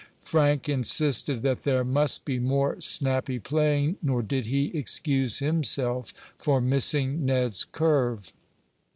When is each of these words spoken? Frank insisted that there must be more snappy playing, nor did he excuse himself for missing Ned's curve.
Frank 0.23 0.67
insisted 0.67 1.43
that 1.43 1.59
there 1.59 1.83
must 1.83 2.25
be 2.25 2.39
more 2.39 2.81
snappy 2.81 3.37
playing, 3.37 3.97
nor 4.01 4.23
did 4.23 4.47
he 4.47 4.75
excuse 4.75 5.37
himself 5.37 6.11
for 6.39 6.59
missing 6.59 7.23
Ned's 7.23 7.65
curve. 7.65 8.33